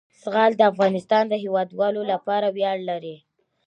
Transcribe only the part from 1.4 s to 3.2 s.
هیوادوالو لپاره ویاړ دی.